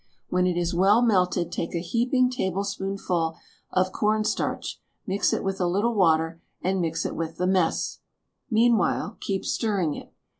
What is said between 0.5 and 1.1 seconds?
is well